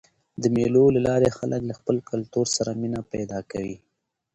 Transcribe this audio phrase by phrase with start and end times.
[0.41, 3.77] د مېلو له لاري خلک له خپل کلتور سره مینه پیدا کوي.